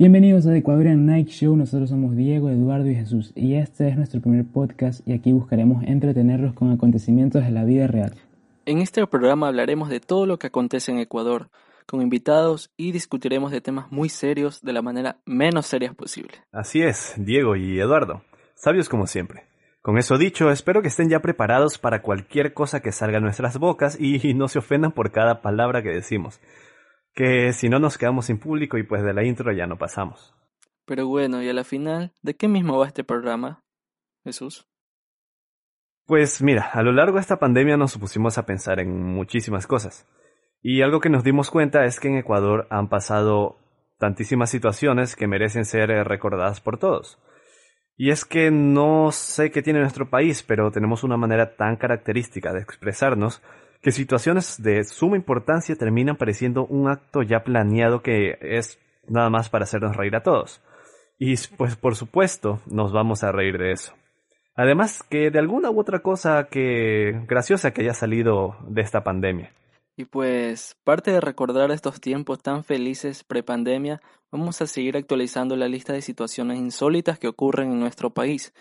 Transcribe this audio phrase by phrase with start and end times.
[0.00, 4.20] Bienvenidos a Ecuadorian Night Show, nosotros somos Diego, Eduardo y Jesús y este es nuestro
[4.20, 8.14] primer podcast y aquí buscaremos entretenerlos con acontecimientos de la vida real.
[8.64, 11.48] En este programa hablaremos de todo lo que acontece en Ecuador,
[11.84, 16.34] con invitados y discutiremos de temas muy serios de la manera menos seria posible.
[16.52, 18.22] Así es, Diego y Eduardo,
[18.54, 19.46] sabios como siempre.
[19.82, 23.58] Con eso dicho, espero que estén ya preparados para cualquier cosa que salga en nuestras
[23.58, 26.38] bocas y no se ofendan por cada palabra que decimos
[27.18, 30.36] que si no nos quedamos sin público y pues de la intro ya no pasamos.
[30.84, 33.64] Pero bueno, y a la final, ¿de qué mismo va este programa,
[34.22, 34.68] Jesús?
[36.06, 40.06] Pues mira, a lo largo de esta pandemia nos pusimos a pensar en muchísimas cosas.
[40.62, 43.58] Y algo que nos dimos cuenta es que en Ecuador han pasado
[43.98, 47.18] tantísimas situaciones que merecen ser eh, recordadas por todos.
[47.96, 52.52] Y es que no sé qué tiene nuestro país, pero tenemos una manera tan característica
[52.52, 53.42] de expresarnos
[53.80, 58.78] que situaciones de suma importancia terminan pareciendo un acto ya planeado que es
[59.08, 60.60] nada más para hacernos reír a todos.
[61.18, 63.94] Y pues por supuesto nos vamos a reír de eso.
[64.54, 69.52] Además que de alguna u otra cosa que graciosa que haya salido de esta pandemia.
[69.96, 75.66] Y pues, parte de recordar estos tiempos tan felices prepandemia, vamos a seguir actualizando la
[75.66, 78.54] lista de situaciones insólitas que ocurren en nuestro país.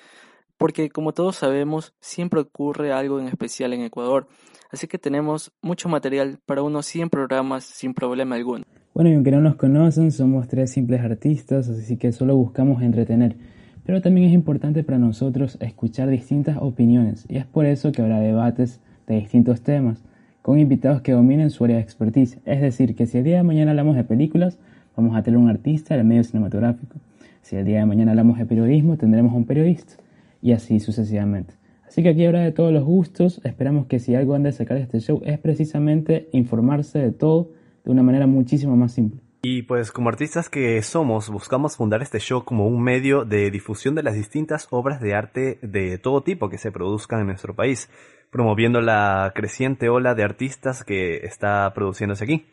[0.58, 4.28] Porque como todos sabemos, siempre ocurre algo en especial en Ecuador,
[4.72, 8.66] así que tenemos mucho material para unos 100 programas sin problema alguno.
[8.94, 13.38] Bueno, y aunque no nos conocen, somos tres simples artistas, así que solo buscamos entretener.
[13.86, 18.20] Pero también es importante para nosotros escuchar distintas opiniones, y es por eso que habrá
[18.20, 20.04] debates de distintos temas,
[20.42, 22.40] con invitados que dominen su área de expertise.
[22.46, 24.58] Es decir, que si el día de mañana hablamos de películas,
[24.96, 26.96] vamos a tener un artista del medio cinematográfico.
[27.42, 29.94] Si el día de mañana hablamos de periodismo, tendremos un periodista,
[30.42, 31.56] y así sucesivamente.
[31.88, 33.42] Así que aquí habrá de todos los gustos.
[33.44, 37.52] Esperamos que si algo han de sacar de este show es precisamente informarse de todo
[37.86, 39.22] de una manera muchísimo más simple.
[39.44, 43.96] Y pues como artistas que somos, buscamos fundar este show como un medio de difusión
[43.96, 47.90] de las distintas obras de arte de todo tipo que se produzcan en nuestro país,
[48.30, 52.46] promoviendo la creciente ola de artistas que está produciéndose aquí.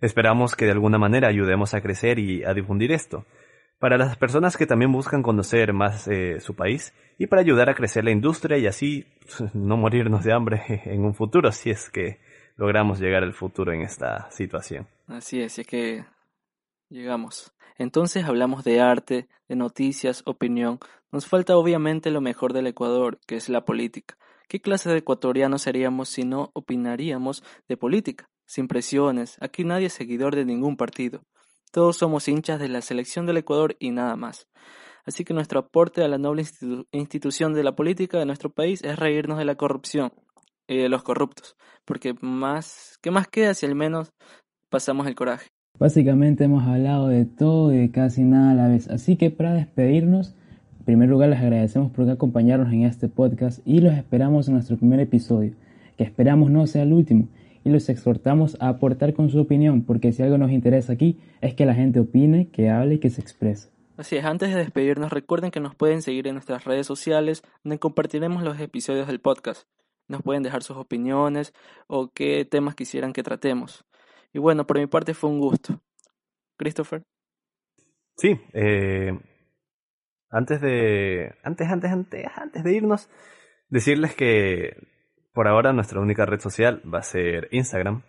[0.00, 3.24] Esperamos que de alguna manera ayudemos a crecer y a difundir esto
[3.78, 7.74] para las personas que también buscan conocer más eh, su país y para ayudar a
[7.74, 9.06] crecer la industria y así
[9.52, 12.20] no morirnos de hambre en un futuro si es que
[12.56, 14.88] logramos llegar al futuro en esta situación.
[15.06, 16.04] Así es, es que
[16.88, 17.52] llegamos.
[17.78, 20.78] Entonces hablamos de arte, de noticias, opinión.
[21.12, 24.16] Nos falta obviamente lo mejor del Ecuador, que es la política.
[24.48, 28.30] ¿Qué clase de ecuatorianos seríamos si no opinaríamos de política?
[28.46, 31.24] Sin presiones, aquí nadie es seguidor de ningún partido.
[31.76, 34.48] Todos somos hinchas de la selección del Ecuador y nada más.
[35.04, 36.42] Así que nuestro aporte a la noble
[36.90, 40.10] institución de la política de nuestro país es reírnos de la corrupción
[40.66, 41.54] y de los corruptos,
[41.84, 44.10] porque más, ¿qué más queda si al menos
[44.70, 45.48] pasamos el coraje?
[45.78, 49.52] Básicamente hemos hablado de todo y de casi nada a la vez, así que para
[49.52, 50.34] despedirnos,
[50.78, 54.78] en primer lugar les agradecemos por acompañarnos en este podcast y los esperamos en nuestro
[54.78, 55.52] primer episodio,
[55.98, 57.28] que esperamos no sea el último
[57.66, 61.54] y los exhortamos a aportar con su opinión, porque si algo nos interesa aquí es
[61.54, 63.70] que la gente opine, que hable y que se exprese.
[63.96, 67.80] Así es, antes de despedirnos recuerden que nos pueden seguir en nuestras redes sociales donde
[67.80, 69.66] compartiremos los episodios del podcast.
[70.06, 71.52] Nos pueden dejar sus opiniones
[71.88, 73.84] o qué temas quisieran que tratemos.
[74.32, 75.80] Y bueno, por mi parte fue un gusto.
[76.56, 77.02] Christopher.
[78.16, 79.18] Sí, eh,
[80.30, 83.10] antes de antes antes antes antes de irnos
[83.70, 84.95] decirles que
[85.36, 88.00] por ahora nuestra única red social va a ser Instagram,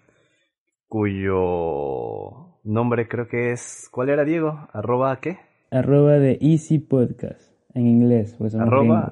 [0.87, 3.89] cuyo nombre creo que es...
[3.91, 4.69] ¿Cuál era, Diego?
[4.71, 5.37] ¿Arroba qué?
[5.69, 8.33] Arroba de Easy Podcast, en inglés.
[8.37, 9.11] Pues arroba...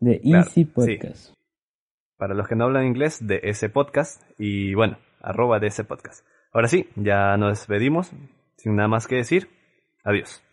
[0.00, 1.32] De Easy Podcast.
[2.16, 4.24] Para los que no hablan inglés, de ese podcast.
[4.36, 6.26] Y bueno, arroba de ese podcast.
[6.52, 8.10] Ahora sí, ya nos despedimos.
[8.56, 9.46] Sin nada más que decir.
[10.02, 10.42] Adiós.